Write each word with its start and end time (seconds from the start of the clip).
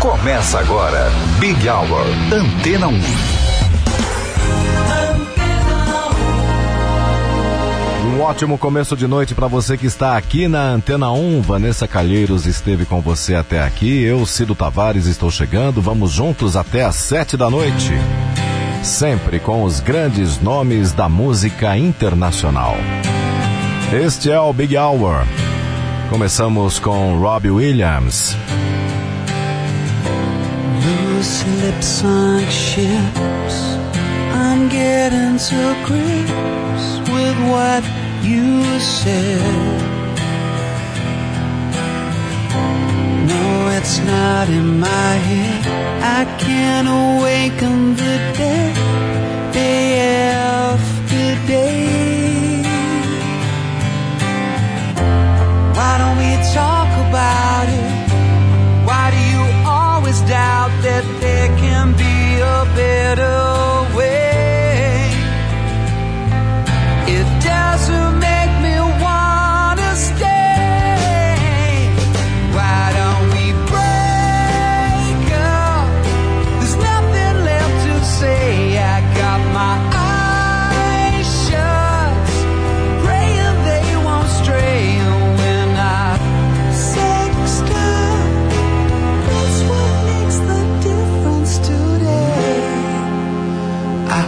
Começa 0.00 0.58
agora, 0.58 1.12
Big 1.38 1.68
Hour, 1.68 2.06
Antena 2.32 2.88
1. 2.88 3.00
Um 8.06 8.22
ótimo 8.22 8.56
começo 8.56 8.96
de 8.96 9.06
noite 9.06 9.34
para 9.34 9.46
você 9.46 9.76
que 9.76 9.84
está 9.84 10.16
aqui 10.16 10.48
na 10.48 10.62
Antena 10.70 11.12
1. 11.12 11.42
Vanessa 11.42 11.86
Calheiros 11.86 12.46
esteve 12.46 12.86
com 12.86 13.02
você 13.02 13.34
até 13.34 13.62
aqui. 13.62 14.02
Eu, 14.02 14.24
Cido 14.24 14.54
Tavares, 14.54 15.04
estou 15.04 15.30
chegando. 15.30 15.82
Vamos 15.82 16.12
juntos 16.12 16.56
até 16.56 16.82
às 16.82 16.96
sete 16.96 17.36
da 17.36 17.50
noite. 17.50 17.92
Sempre 18.82 19.38
com 19.38 19.64
os 19.64 19.80
grandes 19.80 20.40
nomes 20.40 20.92
da 20.92 21.10
música 21.10 21.76
internacional. 21.76 22.74
Este 23.92 24.30
é 24.30 24.40
o 24.40 24.50
Big 24.50 24.78
Hour. 24.78 25.26
Começamos 26.08 26.78
com 26.78 27.18
Robbie 27.18 27.50
Williams. 27.50 28.34
Loose 31.20 31.44
lips 31.62 31.86
sunk 31.86 32.48
ships. 32.48 33.56
I'm 34.42 34.70
getting 34.70 35.36
to 35.48 35.60
grips 35.84 36.86
with 37.12 37.36
what 37.52 37.84
you 38.24 38.62
said. 38.80 39.80
No, 43.32 43.44
it's 43.76 43.98
not 43.98 44.48
in 44.48 44.80
my 44.80 45.12
head. 45.28 45.62
I 46.18 46.24
can't 46.38 46.88
awaken 46.88 47.96
the 47.96 48.14
dead 48.38 48.74
day 49.52 50.00
after 50.32 51.26
day. 51.46 52.62
Why 55.76 55.92
don't 56.00 56.16
we 56.16 56.32
talk 56.54 56.90
about 57.08 57.68
it? 57.68 57.79
That 60.90 61.06
there 61.20 61.48
can 61.62 61.86
be 62.02 62.40
a 62.40 62.58
better 62.74 63.79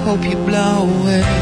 hope 0.05 0.25
you 0.25 0.37
blow 0.37 0.83
away. 0.83 1.42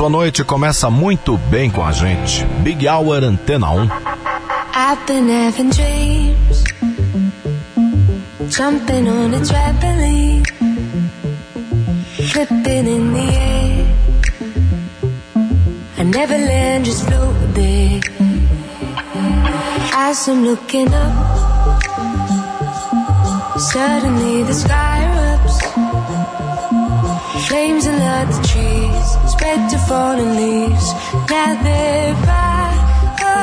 Sua 0.00 0.08
noite 0.08 0.42
começa 0.42 0.88
muito 0.88 1.36
bem 1.36 1.70
com 1.70 1.84
a 1.84 1.92
gente. 1.92 2.42
Big 2.62 2.88
Hour 2.88 3.22
Antena 3.22 3.70
1. 3.70 3.84
I've 3.84 5.06
been 5.06 5.28
having 5.28 5.68
dreams, 5.68 6.64
jumping 8.48 9.06
on 9.06 9.34
a 9.34 9.40
trampoline, 9.40 10.42
flipping 12.32 12.86
in 12.86 13.12
the 13.12 13.28
air. 13.30 13.86
I 15.98 16.04
never 16.04 16.38
land, 16.38 16.86
just 16.86 17.04
float 17.04 17.36
there. 17.52 18.00
As 19.94 20.26
I'm 20.26 20.46
looking 20.46 20.88
up, 20.94 21.12
suddenly 23.58 24.44
the 24.44 24.54
sky 24.54 25.04
erupts. 25.04 25.60
Flames 27.46 27.86
alert 27.86 28.28
the 28.28 28.40
trees, 28.48 28.99
head 29.50 29.68
to 29.70 29.78
falling 29.88 30.32
leaves. 30.40 30.86
Gathered 31.32 32.16
by 32.28 32.66
the. 33.20 33.38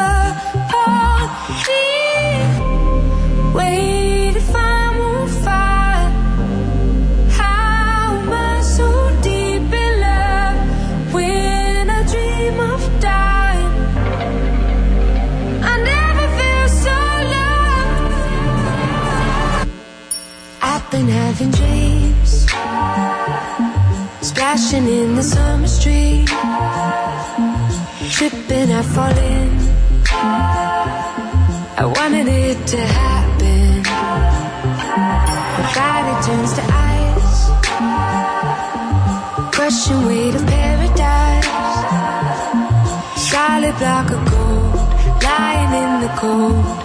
Wait 3.58 4.34
if 4.42 4.52
I'm 4.56 4.96
on 5.12 5.28
fire. 5.44 6.10
How 7.40 8.16
am 8.20 8.30
I 8.50 8.56
so 8.76 8.88
deep 9.30 9.70
in 9.86 9.94
love 10.08 10.58
when 11.16 11.84
I 11.98 12.00
dream 12.12 12.58
of 12.72 12.82
dying? 13.08 13.74
I 15.72 15.74
never 15.92 16.26
feel 16.38 16.68
so 16.86 16.98
loved. 17.36 18.14
I've 20.72 20.86
been 20.92 21.10
having 21.20 21.52
dreams. 21.52 21.77
Splashing 24.58 24.88
in 24.88 25.14
the 25.14 25.22
summer 25.22 25.68
stream. 25.68 26.26
Tripping, 28.10 28.72
I 28.72 28.82
fall 28.82 29.18
in. 29.36 29.52
I 31.78 31.86
wanted 31.86 32.28
it 32.28 32.66
to 32.66 32.78
happen. 32.78 33.84
Body 35.78 36.14
turns 36.26 36.54
to 36.58 36.64
ice. 36.96 37.50
Crushing 39.54 40.02
weight 40.08 40.34
of 40.34 40.44
paradise. 40.48 41.46
Solid 43.30 43.76
block 43.78 44.10
of 44.10 44.26
gold. 44.32 44.76
Lying 45.22 45.74
in 45.84 45.92
the 46.02 46.10
cold. 46.18 46.77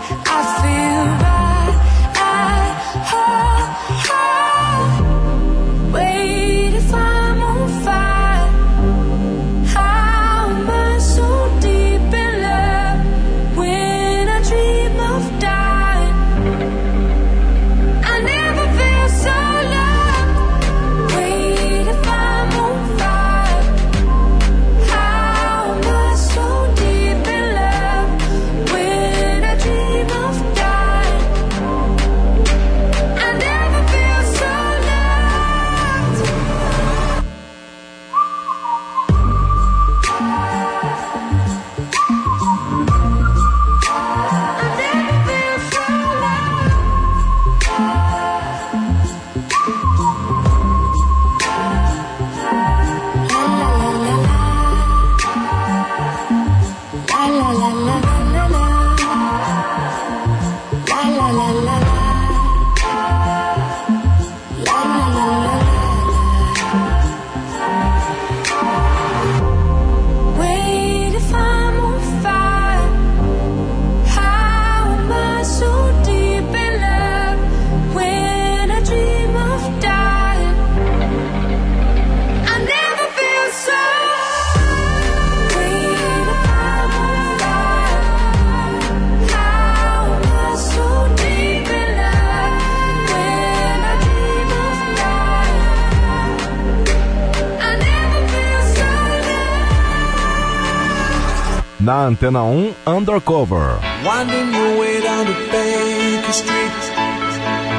Antena 102.13 102.45
1, 102.45 102.75
Undercover. 102.87 103.81
Winding 104.05 104.53
your 104.53 104.79
way 104.79 105.01
down 105.01 105.25
to 105.25 105.33
Baker 105.51 106.33
Street. 106.33 106.83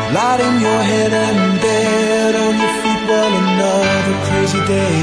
Lighting 0.09 0.57
your 0.59 0.81
head 0.89 1.13
and 1.13 1.61
bed 1.61 2.33
on 2.33 2.53
your 2.57 2.73
feet. 2.81 3.01
Well, 3.07 3.29
another 3.29 4.17
crazy 4.25 4.61
day. 4.65 4.95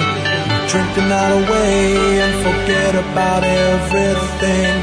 Away 1.10 2.20
and 2.20 2.34
forget 2.44 2.94
about 2.94 3.42
everything. 3.42 4.76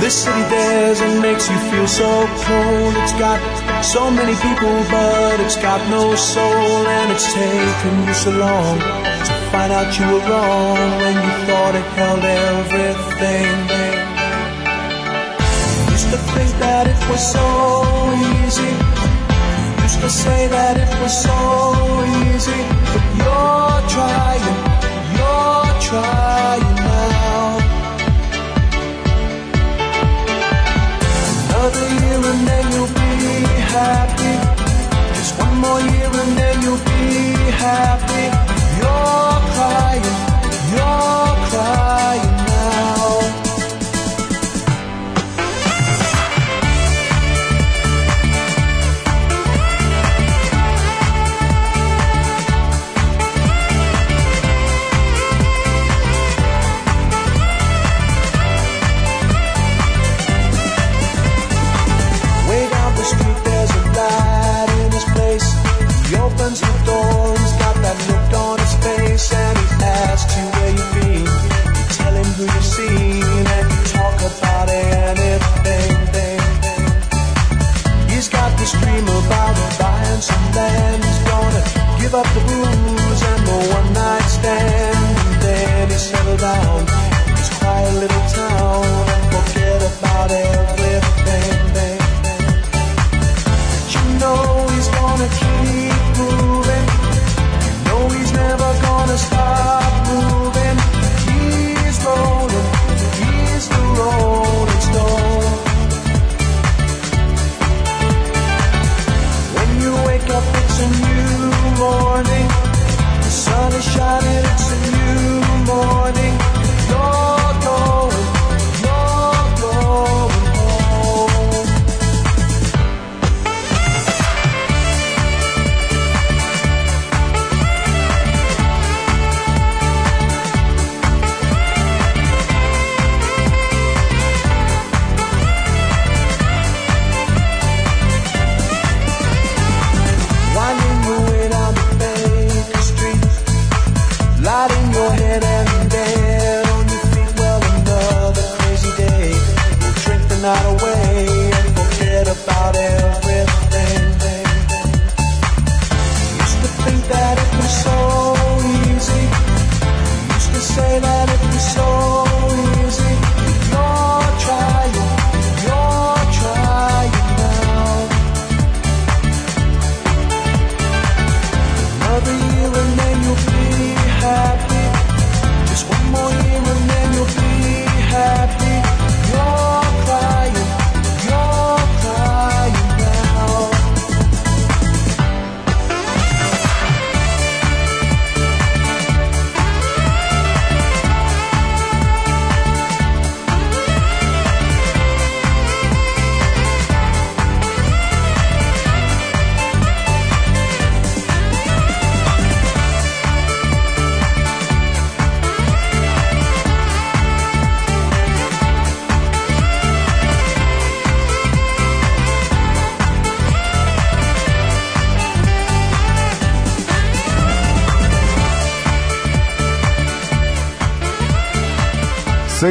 This 0.00 0.24
city 0.24 0.42
dares 0.48 1.00
and 1.00 1.20
makes 1.20 1.48
you 1.50 1.58
feel 1.70 1.86
so 1.86 2.26
cold. 2.44 2.94
It's 3.02 3.12
got 3.12 3.40
so 3.84 4.10
many 4.10 4.34
people, 4.36 4.76
but 4.90 5.40
it's 5.40 5.56
got 5.56 5.80
no 5.90 6.14
soul. 6.14 6.86
And 6.96 7.12
it's 7.12 7.32
taken 7.32 8.06
you 8.06 8.14
so 8.14 8.30
long 8.30 9.37
find 9.52 9.72
out 9.72 9.88
you 9.98 10.06
were 10.12 10.24
wrong 10.28 10.90
when 11.02 11.14
you 11.24 11.32
thought 11.46 11.74
it 11.80 11.88
held 11.98 12.24
everything. 12.24 13.54
Used 15.94 16.10
to 16.14 16.18
think 16.34 16.50
that 16.64 16.84
it 16.92 17.00
was 17.10 17.22
so 17.36 17.46
easy. 18.40 18.72
Used 19.86 20.00
to 20.04 20.10
say 20.10 20.48
that 20.48 20.74
it 20.84 20.92
was 21.02 21.14
so 21.28 21.38
easy. 22.28 22.60
But 22.92 23.04
you're 23.20 23.80
trying, 23.94 24.46
you're 25.16 25.72
trying 25.88 26.76
now. 26.92 27.44
Another 31.44 31.88
year 32.00 32.20
and 32.32 32.42
then 32.50 32.64
you'll 32.72 32.94
be 33.02 33.14
happy. 33.76 34.34
Just 35.16 35.32
one 35.44 35.56
more 35.64 35.80
year 35.92 36.10
and 36.22 36.32
then 36.40 36.56
you'll 36.62 36.84
be 36.92 37.06
happy. 37.64 38.57
You're 40.70 41.27
give 82.10 82.14
up 82.14 82.34
the 82.34 82.40
booze 82.40 83.22
and 83.22 83.46
the 83.46 83.74
one 83.74 83.92
night 83.92 84.22
stand, 84.22 85.18
and 85.18 85.42
then 85.42 85.88
he 85.90 85.94
settle 85.94 86.36
down. 86.38 86.80
in 86.80 87.36
His 87.36 87.50
quiet 87.58 87.94
little 88.00 88.28
town 88.30 89.07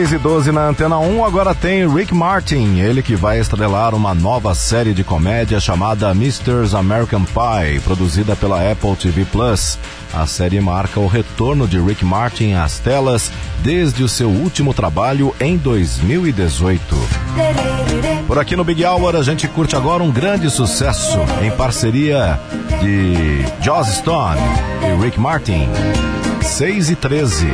6 0.07 0.13
e 0.13 0.17
12 0.19 0.51
na 0.53 0.69
Antena 0.69 0.97
1 0.97 1.25
agora 1.25 1.53
tem 1.53 1.85
Rick 1.85 2.13
Martin, 2.13 2.77
ele 2.77 3.01
que 3.01 3.13
vai 3.13 3.39
estrelar 3.39 3.93
uma 3.93 4.13
nova 4.13 4.55
série 4.55 4.93
de 4.93 5.03
comédia 5.03 5.59
chamada 5.59 6.11
Mr. 6.11 6.73
American 6.77 7.23
Pie, 7.25 7.81
produzida 7.81 8.33
pela 8.33 8.71
Apple 8.71 8.95
TV 8.95 9.25
Plus. 9.25 9.77
A 10.13 10.25
série 10.25 10.61
marca 10.61 10.97
o 10.99 11.07
retorno 11.07 11.67
de 11.67 11.77
Rick 11.77 12.05
Martin 12.05 12.53
às 12.53 12.79
telas 12.79 13.29
desde 13.61 14.01
o 14.01 14.07
seu 14.07 14.29
último 14.29 14.73
trabalho 14.73 15.35
em 15.41 15.57
2018. 15.57 16.95
Por 18.27 18.39
aqui 18.39 18.55
no 18.55 18.63
Big 18.63 18.85
Hour 18.85 19.15
a 19.15 19.23
gente 19.23 19.45
curte 19.47 19.75
agora 19.75 20.03
um 20.03 20.11
grande 20.11 20.49
sucesso 20.49 21.19
em 21.41 21.51
parceria 21.51 22.39
de 22.79 23.43
Joss 23.61 23.93
Stone 23.95 24.39
e 24.83 25.03
Rick 25.03 25.19
Martin. 25.19 25.67
6 26.41 26.91
e 26.91 26.95
13. 26.95 27.47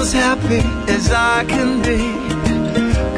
as 0.00 0.12
happy 0.12 0.62
as 0.92 1.10
I 1.10 1.44
can 1.44 1.82
be. 1.82 1.98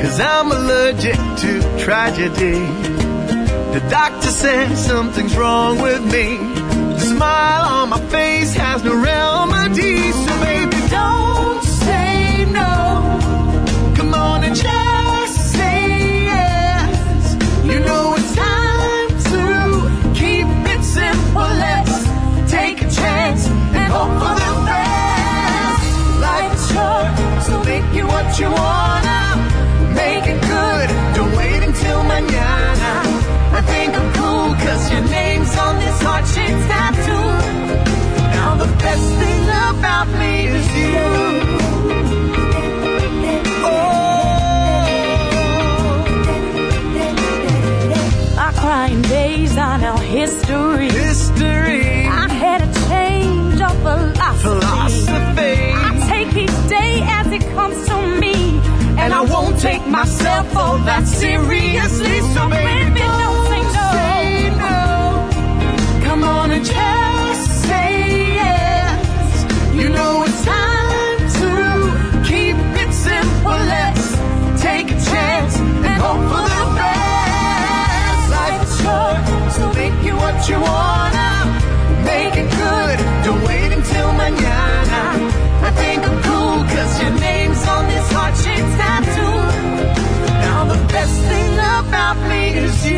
Cause 0.02 0.18
I'm 0.18 0.50
allergic 0.50 1.16
to 1.42 1.78
tragedy. 1.78 2.60
The 3.74 3.86
doctor 3.90 4.28
said 4.28 4.76
something's 4.76 5.36
wrong 5.36 5.80
with 5.80 6.02
me. 6.02 6.38
The 6.38 7.00
smile 7.00 7.64
on 7.74 7.90
my 7.90 8.00
face 8.08 8.54
has 8.54 8.82
no 8.82 8.94
remedies. 8.94 10.19
you 28.40 28.50
wanna. 28.50 29.20
Make 30.02 30.24
it 30.32 30.40
good, 30.54 30.88
don't 31.16 31.34
wait 31.40 31.62
until 31.68 32.00
mañana. 32.14 32.92
I 33.58 33.60
think 33.72 33.90
I'm 33.98 34.10
cool, 34.18 34.48
cause 34.64 34.82
your 34.92 35.04
name's 35.18 35.52
on 35.64 35.74
this 35.84 35.98
heart 36.06 36.26
shaped 36.34 36.64
tattoo. 36.70 37.30
Now 38.36 38.50
the 38.62 38.70
best 38.84 39.06
thing 39.20 39.42
about 39.70 40.08
me 40.20 40.34
is 40.58 40.66
you. 40.80 41.08
Oh. 43.64 43.90
crying 48.60 49.02
days 49.02 49.56
on 49.56 49.82
our 49.82 50.02
history 50.18 50.89
myself 60.00 60.56
all 60.56 60.78
that 60.78 61.06
seriously. 61.06 62.20
So 62.32 62.48
baby, 62.48 63.00
don't 63.00 63.40
say 63.50 63.62
no. 63.76 63.86
Say 63.98 64.50
no. 64.64 64.80
Come 66.06 66.24
on 66.24 66.50
and 66.52 66.64
just 66.64 67.44
say 67.68 68.34
yes. 68.40 69.30
You 69.74 69.90
know 69.90 70.24
it's 70.26 70.42
time 70.42 71.18
to 71.40 71.50
keep 72.30 72.56
it 72.82 72.92
simple. 72.94 73.60
Let's 73.74 74.06
take 74.62 74.88
a 74.96 74.98
chance 75.10 75.54
and 75.58 75.96
hope 76.04 76.24
for 76.32 76.46
the 76.56 76.64
best. 76.80 78.24
Life 78.36 78.62
is 78.68 78.72
short, 78.80 79.22
so 79.56 79.64
make 79.80 79.98
you 80.06 80.14
what 80.16 80.48
you 80.48 80.58
want. 80.60 81.09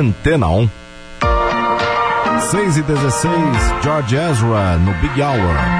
Antena 0.00 0.48
1. 0.48 0.70
6 2.50 2.78
e 2.78 2.82
16, 2.82 3.30
George 3.82 4.16
Ezra 4.16 4.78
no 4.78 4.94
Big 4.94 5.20
Hour. 5.20 5.79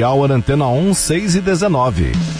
Big 0.00 0.06
Hour 0.06 0.30
Antena 0.30 0.66
1, 0.66 0.94
6 0.94 1.34
e 1.34 1.40
19. 1.42 2.39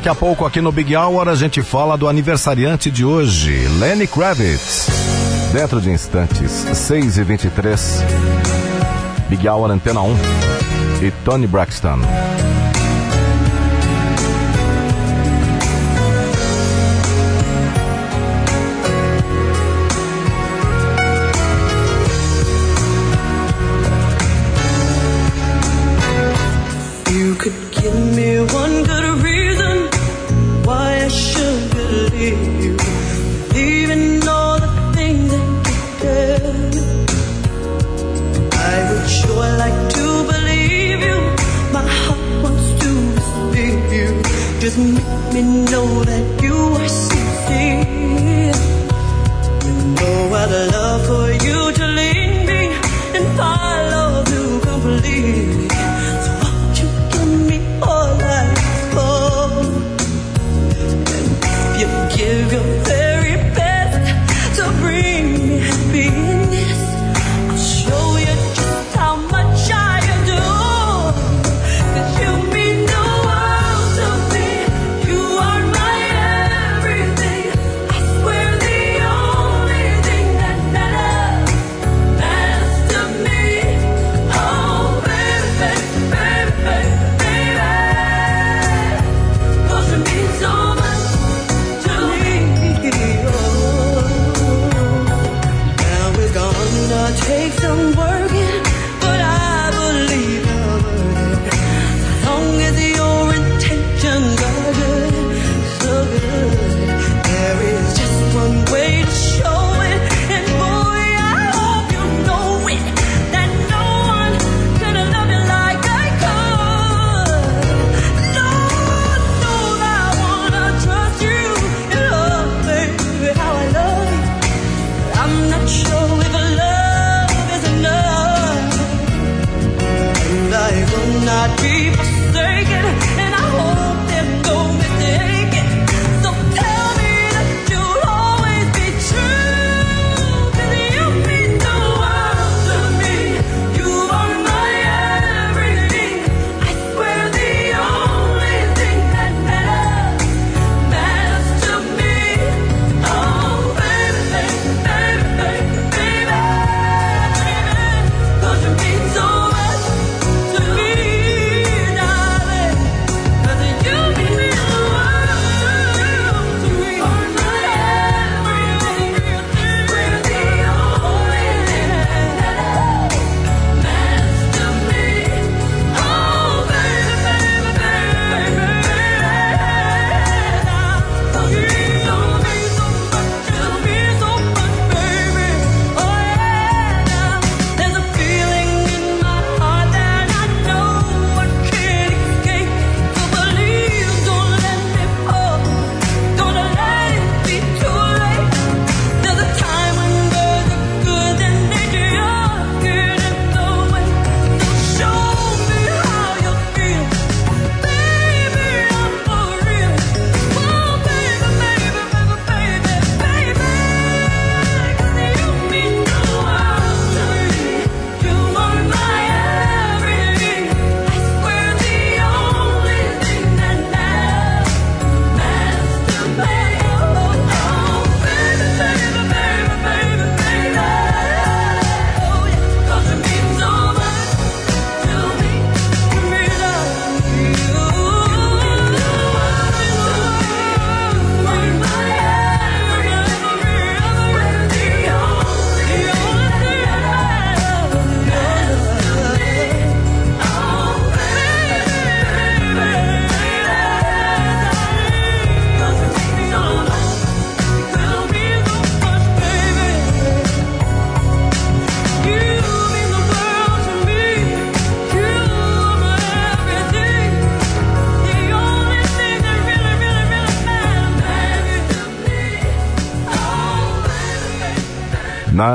Daqui 0.00 0.08
a 0.08 0.14
pouco 0.14 0.46
aqui 0.46 0.62
no 0.62 0.72
Big 0.72 0.96
Hour 0.96 1.28
a 1.28 1.34
gente 1.34 1.60
fala 1.62 1.94
do 1.94 2.08
aniversariante 2.08 2.90
de 2.90 3.04
hoje, 3.04 3.68
Lenny 3.78 4.06
Kravitz. 4.06 4.88
Dentro 5.52 5.78
de 5.78 5.90
instantes, 5.90 6.50
6 6.50 7.18
e 7.18 7.22
23 7.22 8.02
Big 9.28 9.46
Hour 9.46 9.70
Antena 9.70 10.00
1 10.00 10.16
e 11.02 11.10
Tony 11.22 11.46
Braxton. 11.46 11.98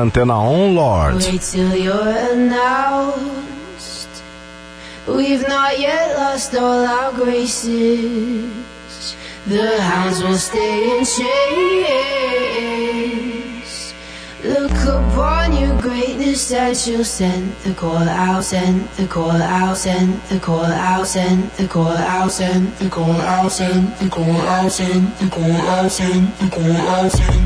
Antena 0.05 0.33
um, 0.33 0.45
On, 0.45 0.75
Lord. 0.75 1.15
Wait 1.15 1.41
till 1.41 1.75
you're 1.75 2.17
announced. 2.31 4.09
We've 5.07 5.47
not 5.47 5.79
yet 5.79 6.15
lost 6.15 6.53
all 6.55 6.85
our 6.85 7.11
graces. 7.13 8.51
The 9.47 9.81
hounds 9.81 10.21
will 10.23 10.37
stay 10.37 10.97
in 10.97 11.05
chase. 11.05 11.25
Look 14.43 14.71
upon 14.71 15.57
your 15.57 15.81
greatness 15.81 16.51
and 16.51 16.77
she'll 16.77 17.03
the 17.03 17.73
call 17.75 17.97
out, 17.97 18.43
send 18.43 18.87
the 18.97 19.07
call 19.07 19.31
out, 19.31 19.77
send 19.77 20.21
the 20.29 20.39
call 20.39 20.61
out, 20.61 21.07
send 21.07 21.49
the 21.57 21.67
call 21.67 21.87
out, 21.87 22.31
send 22.31 22.71
the 22.77 22.87
call 22.89 23.11
out, 23.11 23.51
send 23.51 23.87
the 23.97 24.09
call 24.09 24.31
out, 24.31 24.71
send 24.71 25.07
the 25.17 25.29
call 25.29 25.51
out, 25.51 25.91
send 25.91 26.27
the 26.37 26.49
call 26.49 26.71
out, 26.71 27.11
send. 27.11 27.44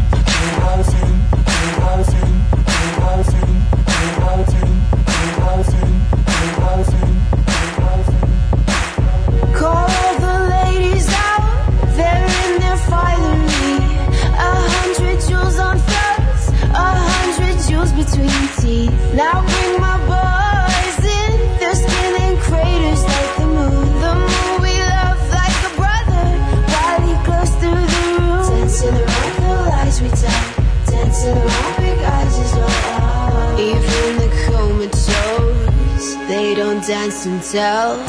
yourself 37.53 38.08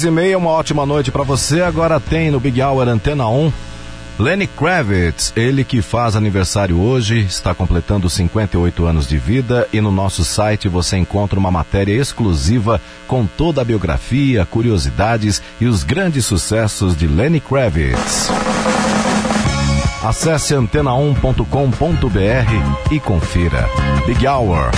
seis 0.00 0.04
e 0.04 0.10
meia, 0.10 0.38
uma 0.38 0.50
ótima 0.50 0.86
noite 0.86 1.10
para 1.10 1.22
você. 1.22 1.60
Agora 1.60 2.00
tem 2.00 2.30
no 2.30 2.40
Big 2.40 2.62
Hour 2.62 2.88
Antena 2.88 3.28
1, 3.28 3.52
Lenny 4.18 4.46
Kravitz, 4.46 5.30
ele 5.36 5.62
que 5.62 5.82
faz 5.82 6.16
aniversário 6.16 6.80
hoje, 6.80 7.20
está 7.20 7.54
completando 7.54 8.08
58 8.08 8.86
anos 8.86 9.06
de 9.06 9.18
vida 9.18 9.68
e 9.72 9.80
no 9.80 9.90
nosso 9.90 10.24
site 10.24 10.68
você 10.68 10.96
encontra 10.96 11.38
uma 11.38 11.50
matéria 11.50 11.92
exclusiva 11.92 12.80
com 13.06 13.26
toda 13.26 13.60
a 13.60 13.64
biografia, 13.64 14.46
curiosidades 14.46 15.42
e 15.60 15.66
os 15.66 15.84
grandes 15.84 16.24
sucessos 16.24 16.96
de 16.96 17.06
Lenny 17.06 17.40
Kravitz. 17.40 18.30
Acesse 20.02 20.54
antena1.com.br 20.54 21.44
e 22.90 23.00
confira. 23.00 23.68
Big 24.06 24.26
Hour 24.26 24.70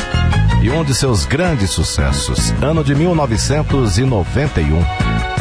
e 0.63 0.71
um 0.71 0.85
de 0.85 0.95
seus 0.95 1.25
grandes 1.25 1.71
sucessos, 1.71 2.53
ano 2.63 2.85
de 2.85 2.95
1991. 2.95 5.32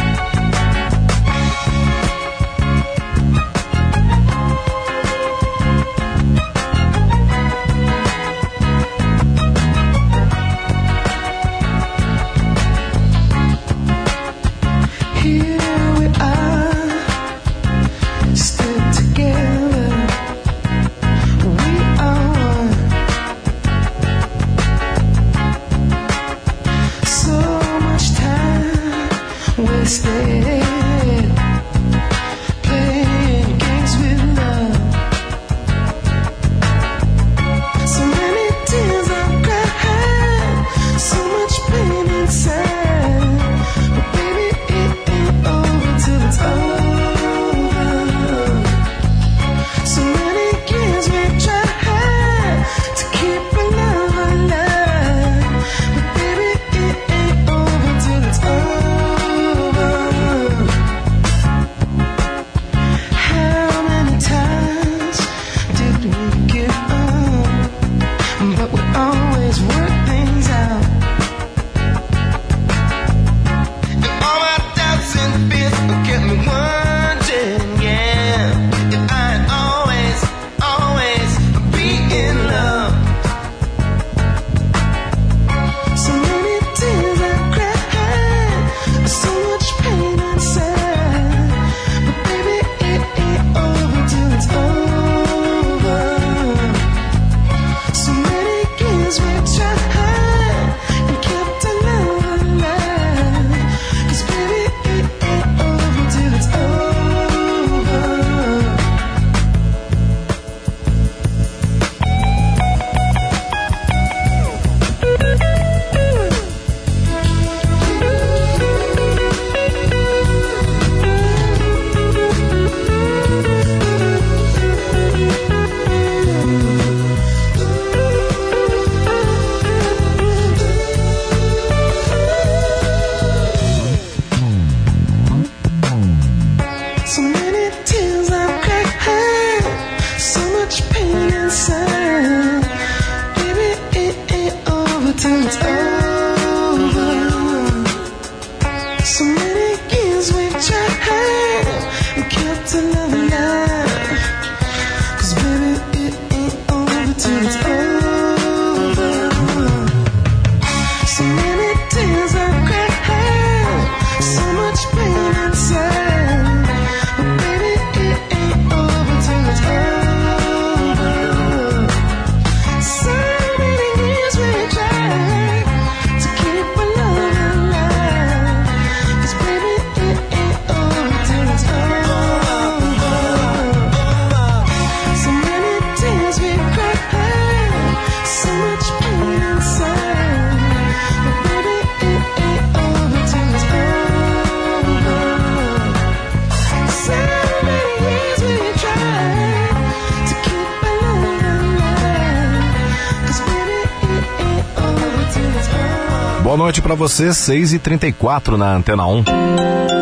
noite 206.61 206.79
para 206.79 206.93
você, 206.93 207.29
6h34 207.29 208.55
na 208.55 208.75
Antena 208.75 209.07
1. 209.07 210.00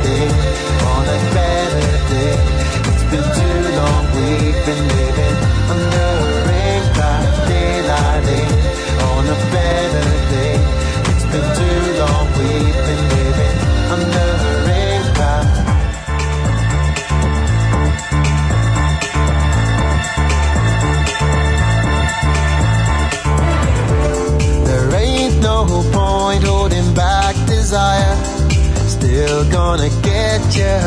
In 0.00 0.30
on 0.86 1.04
a 1.04 1.18
better 1.34 1.90
day. 2.08 2.36
It's 2.88 3.04
been 3.10 3.28
too 3.38 3.60
long 3.76 4.04
we've 4.16 4.66
been 4.66 4.88
living 4.88 5.36
under 5.68 6.01
you. 30.56 30.78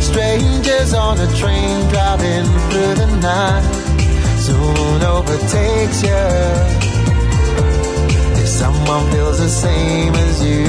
Strangers 0.00 0.92
on 0.92 1.18
a 1.18 1.26
train 1.36 1.88
driving 1.88 2.44
through 2.68 2.94
the 2.94 3.06
night 3.20 3.62
soon 4.38 5.02
overtakes 5.02 6.02
you. 6.02 6.26
If 8.40 8.48
someone 8.48 9.10
feels 9.12 9.38
the 9.38 9.48
same 9.48 10.14
as 10.14 10.44
you, 10.44 10.66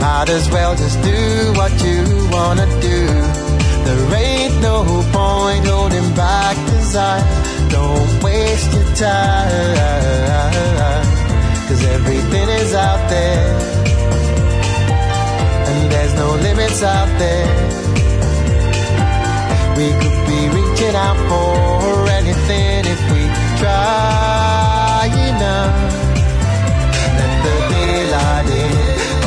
might 0.00 0.28
as 0.28 0.50
well 0.50 0.74
just 0.76 1.00
do 1.02 1.52
what 1.58 1.72
you 1.82 2.04
wanna 2.30 2.66
do. 2.80 3.06
There 3.86 4.14
ain't 4.14 4.60
no 4.60 4.84
point 5.12 5.66
holding 5.66 6.14
back 6.14 6.56
desire. 6.68 7.24
Don't 7.70 8.22
waste 8.22 8.72
your 8.72 8.94
time. 8.94 10.00
Cause 11.68 11.84
everything 11.84 12.48
is 12.48 12.74
out 12.74 13.08
there. 13.08 13.79
No 16.20 16.34
limits 16.34 16.82
out 16.82 17.08
there. 17.18 17.48
We 19.78 19.88
could 20.00 20.20
be 20.28 20.40
reaching 20.56 20.94
out 20.94 21.16
for 21.30 22.08
anything 22.20 22.84
if 22.94 23.00
we 23.10 23.22
try 23.56 25.08
enough. 25.30 25.76
Let 27.16 27.32
the 27.44 27.54
daylight 27.72 28.48
in 28.62 28.76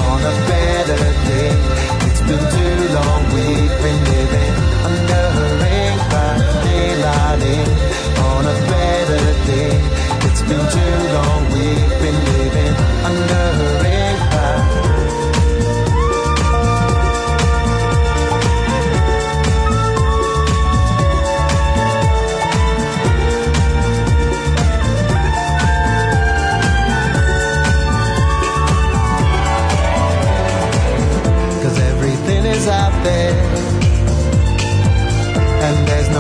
on 0.06 0.20
a 0.22 0.36
better 0.50 1.02
day. 1.30 1.52
It's 2.08 2.22
been 2.30 2.46
too 2.58 2.78
long 2.98 3.22
we've 3.34 3.76
been 3.86 4.00
living 4.14 4.54
under 4.86 5.26
a. 5.66 6.38
Daylight 6.64 7.42
in 7.58 7.70
on 8.30 8.44
a 8.46 8.58
better 8.70 9.26
day. 9.50 9.74
It's 10.28 10.44
been 10.50 10.66
too 10.78 10.98
long 11.18 11.42
we've 11.56 11.94
been 12.04 12.20
living 12.38 12.76
under 13.10 13.83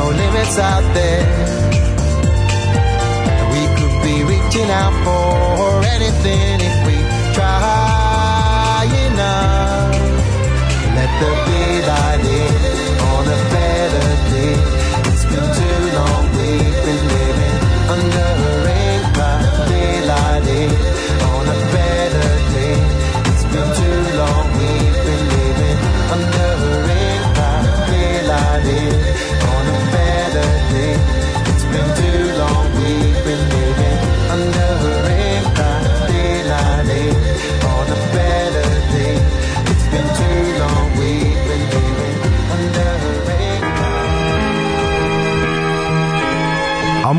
no 0.03 0.09
limits 0.09 0.57
out 0.57 0.85
there. 0.93 1.23
We 3.53 3.63
could 3.77 3.95
be 4.03 4.23
reaching 4.23 4.69
out 4.69 4.95
for 5.05 5.85
anything 5.95 6.59
if 6.69 6.77
we 6.87 6.97
try 7.33 8.85
enough. 9.07 9.95
Let 10.95 11.11
the 11.21 11.62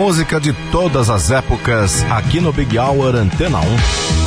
música 0.04 0.38
de 0.38 0.52
todas 0.70 1.08
as 1.08 1.30
épocas 1.30 2.04
aqui 2.10 2.38
no 2.38 2.52
Big 2.52 2.78
Hour 2.78 3.16
Antena 3.16 3.58
1. 3.58 4.23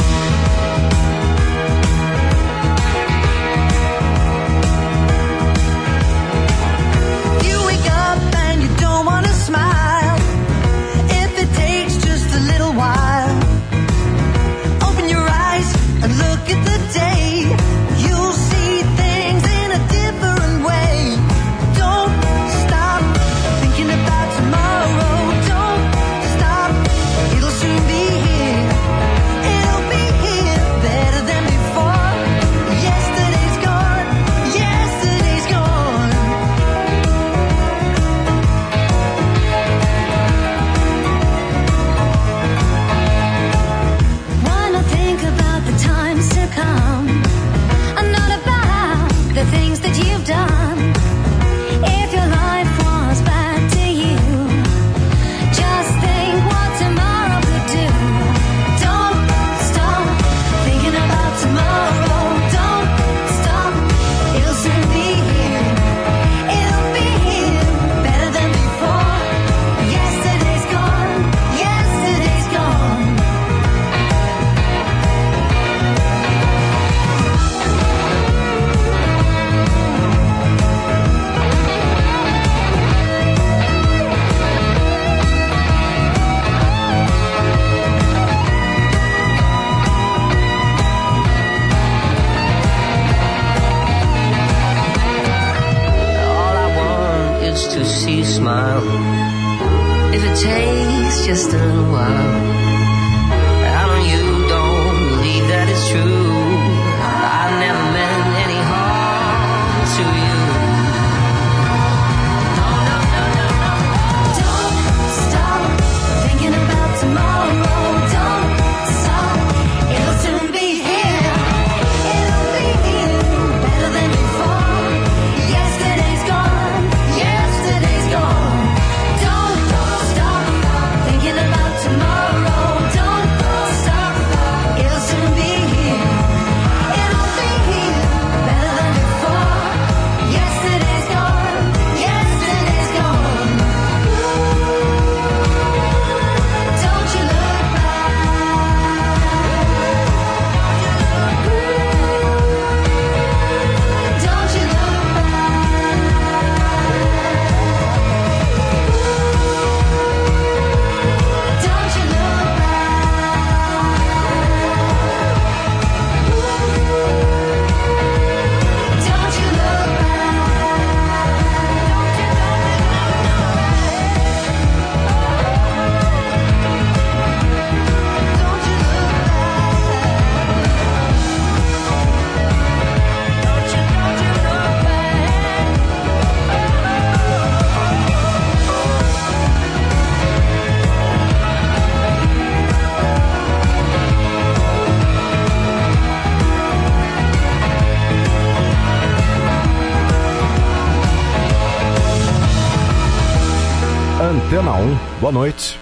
Antena 204.57 204.71
1, 204.75 204.97
boa 205.21 205.31
noite. 205.31 205.79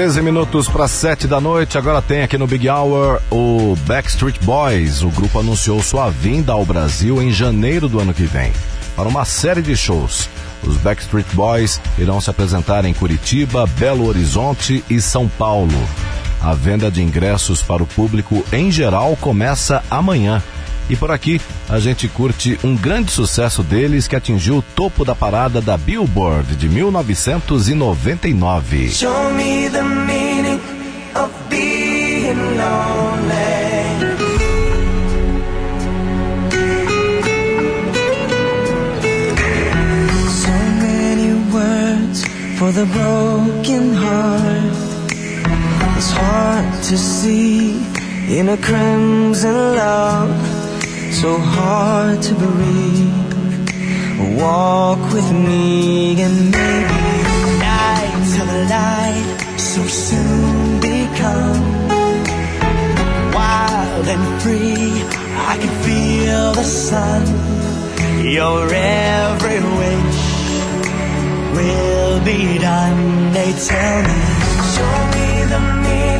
13 0.00 0.22
minutos 0.22 0.66
para 0.66 0.88
7 0.88 1.26
da 1.26 1.42
noite. 1.42 1.76
Agora 1.76 2.00
tem 2.00 2.22
aqui 2.22 2.38
no 2.38 2.46
Big 2.46 2.70
Hour 2.70 3.20
o 3.30 3.76
Backstreet 3.86 4.42
Boys. 4.42 5.02
O 5.02 5.10
grupo 5.10 5.38
anunciou 5.38 5.82
sua 5.82 6.08
vinda 6.08 6.54
ao 6.54 6.64
Brasil 6.64 7.20
em 7.20 7.30
janeiro 7.30 7.86
do 7.86 8.00
ano 8.00 8.14
que 8.14 8.22
vem 8.22 8.50
para 8.96 9.06
uma 9.06 9.26
série 9.26 9.60
de 9.60 9.76
shows. 9.76 10.26
Os 10.62 10.78
Backstreet 10.78 11.26
Boys 11.34 11.78
irão 11.98 12.18
se 12.18 12.30
apresentar 12.30 12.86
em 12.86 12.94
Curitiba, 12.94 13.66
Belo 13.78 14.06
Horizonte 14.06 14.82
e 14.88 15.02
São 15.02 15.28
Paulo. 15.28 15.68
A 16.40 16.54
venda 16.54 16.90
de 16.90 17.02
ingressos 17.02 17.60
para 17.60 17.82
o 17.82 17.86
público 17.86 18.42
em 18.54 18.72
geral 18.72 19.18
começa 19.20 19.84
amanhã. 19.90 20.42
E 20.90 20.96
por 20.96 21.10
aqui 21.12 21.40
a 21.68 21.78
gente 21.78 22.08
curte 22.08 22.58
um 22.64 22.74
grande 22.74 23.12
sucesso 23.12 23.62
deles 23.62 24.08
que 24.08 24.16
atingiu 24.16 24.56
o 24.56 24.62
topo 24.62 25.04
da 25.04 25.14
parada 25.14 25.60
da 25.60 25.76
Billboard 25.76 26.56
de 26.56 26.68
1999. 26.68 28.90
Show 28.90 29.32
me 29.34 29.68
the 29.70 29.82
meaning 29.82 30.58
of 31.14 31.30
being 31.48 32.34
lonely. 32.58 33.70
So 40.28 40.50
many 40.80 41.34
words 41.52 42.24
for 42.58 42.72
the 42.72 42.84
broken 42.86 43.94
heart. 43.94 44.74
It's 45.96 46.10
hard 46.10 46.82
to 46.88 46.98
see 46.98 47.80
in 48.28 48.48
a 48.48 48.56
crimson 48.56 49.76
love. 49.76 50.49
So 51.12 51.36
hard 51.38 52.22
to 52.22 52.34
breathe. 52.34 53.10
Walk 54.40 55.12
with 55.12 55.30
me 55.32 56.22
and 56.22 56.50
maybe 56.50 57.00
the 57.46 57.58
nights 57.58 58.32
of 58.40 58.46
the 58.46 58.62
light 58.76 59.58
so 59.58 59.82
soon 59.86 60.80
become 60.80 61.88
wild 63.34 64.06
and 64.14 64.42
free. 64.42 64.92
I 65.52 65.58
can 65.60 65.74
feel 65.84 66.52
the 66.52 66.64
sun. 66.64 67.22
Your 68.24 68.68
every 68.72 69.60
wish 69.80 70.22
will 71.56 72.24
be 72.24 72.58
done. 72.58 73.32
They 73.32 73.52
tell 73.68 74.02
me, 74.08 74.20
Show 74.72 74.96
me 75.14 75.28
the 75.52 75.60
meaning 75.84 76.19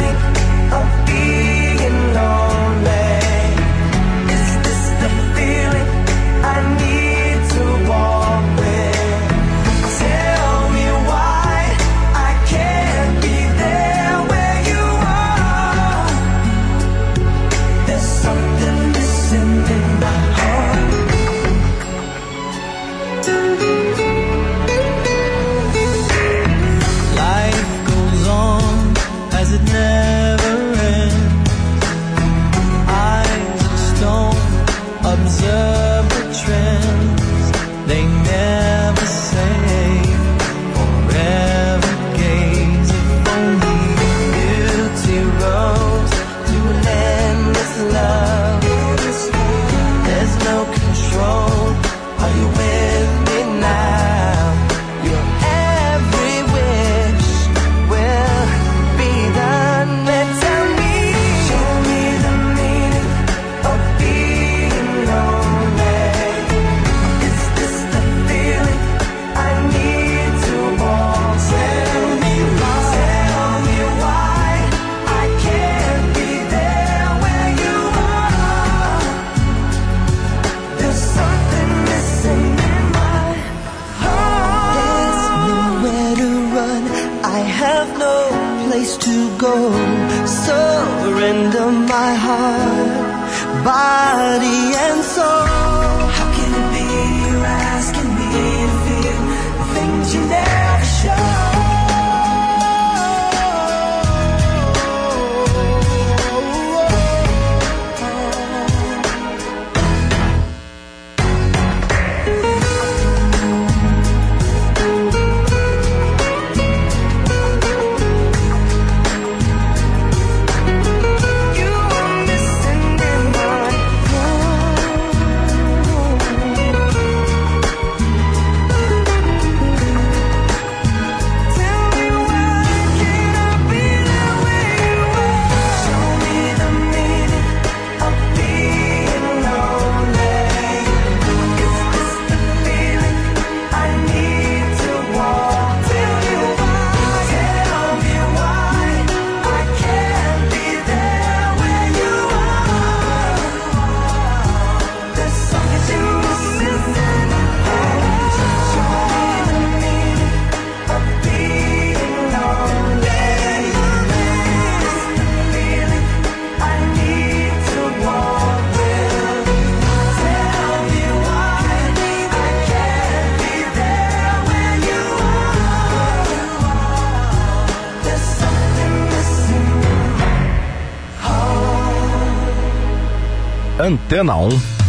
Antena 183.81 184.37
1. 184.37 184.80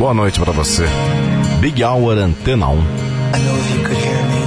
Boa 0.00 0.14
noite 0.14 0.40
para 0.40 0.50
você. 0.50 0.86
Big 1.60 1.84
Hour 1.84 2.16
Antena 2.16 2.68
1. 2.68 2.78
I 2.78 3.38
know 3.38 3.54
if 3.58 3.70
you 3.70 3.84
could 3.84 3.98
hear 3.98 4.16
me, 4.28 4.40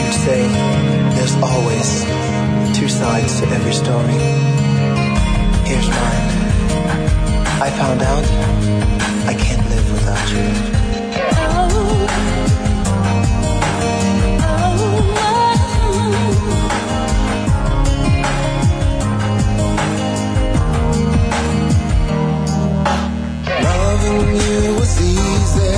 you'd 0.00 0.14
say 0.14 0.48
there's 1.14 1.36
always 1.42 2.06
two 2.74 2.88
sides 2.88 3.40
to 3.40 3.46
every 3.48 3.74
story. 3.74 4.16
Here's 5.66 5.86
mine. 5.86 6.32
I 7.60 7.68
found 7.76 8.00
out 8.00 8.24
I 9.28 9.34
can't 9.34 9.68
live 9.68 9.92
without 9.92 10.32
you. 10.32 10.72
You 24.04 24.74
was 24.80 24.92
easy, 25.00 25.76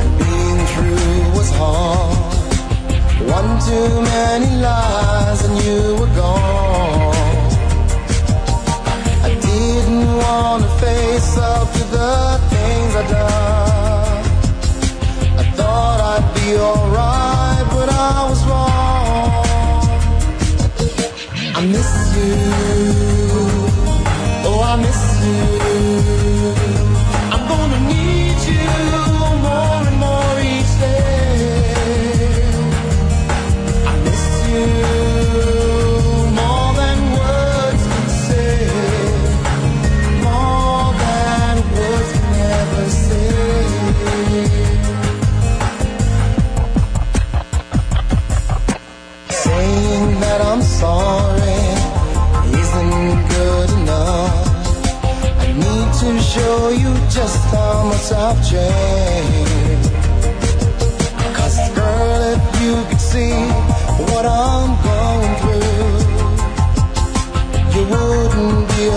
and 0.00 0.10
being 0.18 0.60
true 0.74 1.20
was 1.36 1.50
hard. 1.60 2.16
One 3.38 3.50
too 3.68 3.92
many 4.00 4.50
lies, 4.56 5.40
and 5.46 5.54
you 5.64 5.80
were 6.00 6.12
gone. 6.16 7.50
I 9.28 9.30
didn't 9.48 10.08
want 10.22 10.62
to 10.64 10.70
face 10.80 11.36
up 11.36 11.66
to 11.76 11.84
the 11.96 12.40
things 12.52 12.92
I 12.96 13.04
done. 13.16 14.24
I 15.42 15.44
thought 15.58 16.00
I'd 16.12 16.26
be 16.38 16.48
alright, 16.56 17.66
but 17.74 17.88
I 17.90 18.18
was 18.30 18.40
wrong. 18.48 19.44
I 21.58 21.60
miss 21.74 21.92
you. 22.16 22.34
Oh, 24.48 24.60
I 24.72 24.76
miss 24.76 25.02
you. 25.26 25.71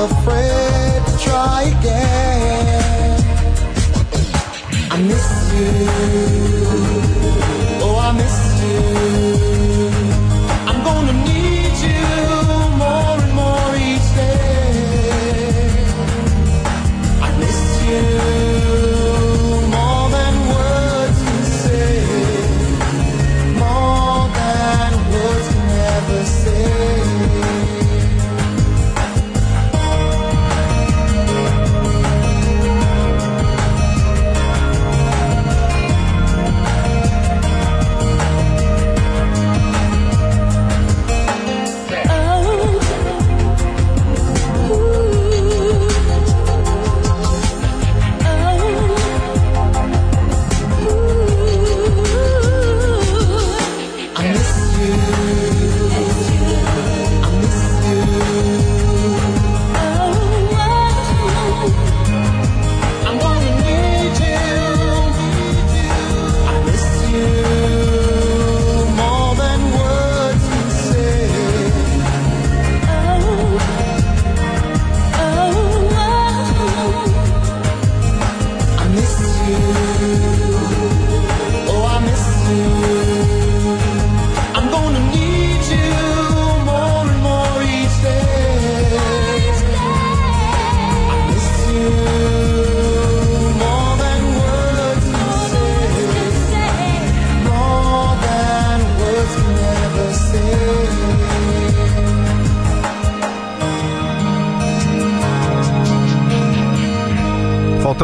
Wouldn't 0.08 0.55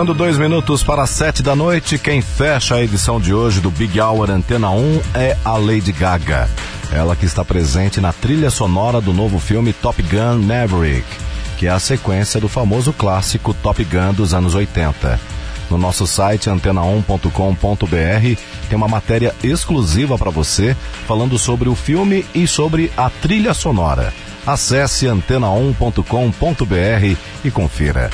Faltando 0.02 0.18
dois 0.18 0.36
minutos 0.36 0.82
para 0.82 1.06
sete 1.06 1.44
da 1.44 1.56
noite, 1.56 2.00
quem 2.00 2.24
fecha 2.24 2.74
a 2.74 2.84
edição 2.84 3.22
de 3.22 3.36
hoje 3.36 3.62
do 3.62 3.70
Big 3.70 4.02
Hour 4.02 4.32
Antena 4.32 4.72
1 4.72 5.02
é 5.14 5.38
a 5.46 5.56
Lady 5.58 5.92
Gaga. 5.92 6.50
Ela 6.92 7.16
que 7.16 7.28
está 7.28 7.46
presente 7.46 8.02
na 8.02 8.12
trilha 8.12 8.50
sonora 8.50 9.00
do 9.00 9.14
novo 9.14 9.38
filme 9.38 9.74
Top 9.74 10.02
Gun 10.02 10.40
Maverick, 10.40 11.06
que 11.56 11.68
é 11.68 11.70
a 11.70 11.78
sequência 11.78 12.42
do 12.42 12.50
famoso 12.50 12.92
clássico 12.92 13.54
Top 13.54 13.84
Gun 13.84 14.14
dos 14.14 14.34
anos 14.34 14.56
80. 14.56 15.20
No 15.70 15.78
nosso 15.78 16.08
site 16.08 16.50
antena1.com.br 16.50 18.42
tem 18.70 18.76
uma 18.76 18.88
matéria 18.88 19.36
exclusiva 19.44 20.18
para 20.18 20.32
você 20.32 20.76
falando 21.06 21.38
sobre 21.38 21.70
o 21.70 21.76
filme 21.76 22.26
e 22.34 22.48
sobre 22.48 22.92
a 22.98 23.08
trilha 23.08 23.54
sonora. 23.54 24.12
Acesse 24.48 25.06
antena1.com.br 25.06 27.18
e 27.46 27.52
confira. 27.52 28.10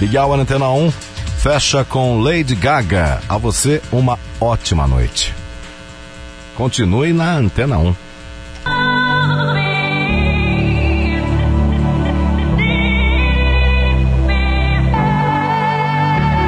Big 0.00 0.18
Hour 0.18 0.40
Antena 0.40 0.68
1 0.70 1.09
fecha 1.40 1.82
com 1.86 2.20
Lady 2.20 2.54
Gaga. 2.54 3.22
A 3.26 3.38
você 3.38 3.80
uma 3.90 4.18
ótima 4.38 4.86
noite. 4.86 5.34
Continue 6.54 7.14
na 7.14 7.32
Antena 7.32 7.78
1. 7.78 7.96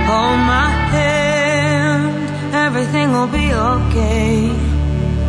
Hold 0.08 0.38
my 0.40 0.68
hand, 0.92 2.12
everything 2.54 3.12
will 3.12 3.28
be 3.28 3.50
okay. 3.54 4.50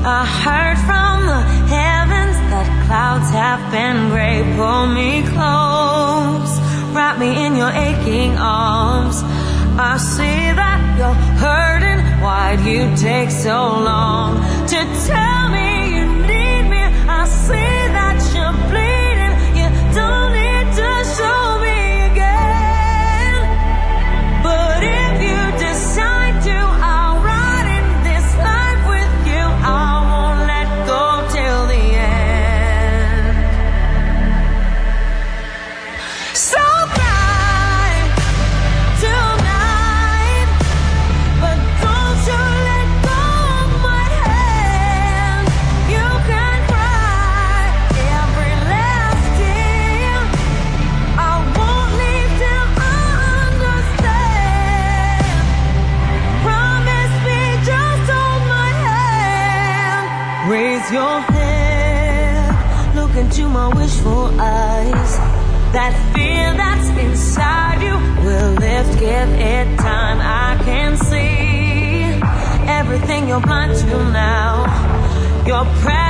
I 0.05 0.26
heard 0.43 0.78
from 0.80 1.26
the 1.26 1.41
heavens 1.74 2.36
that 2.51 2.68
clouds 2.86 3.30
have 3.30 3.72
been 3.72 4.09
gray. 4.09 4.43
Pull 4.57 4.88
me 4.88 5.24
close, 5.24 6.59
wrap 6.93 7.18
me 7.18 7.45
in 7.45 7.55
your 7.55 7.72
aching 7.72 8.38
arms. 8.38 9.24
I 9.84 9.97
see 9.97 10.45
that 10.61 10.79
you're 10.97 11.19
hurting. 11.43 11.99
Why'd 12.23 12.61
you 12.61 12.95
take 12.95 13.29
so 13.29 13.67
long 13.89 14.39
to 14.67 14.79
tell 15.05 15.32
you're 73.34 73.41
blind 73.41 73.75
to 73.75 73.86
now. 74.11 74.63
Your 75.47 75.65
presence. 75.81 76.03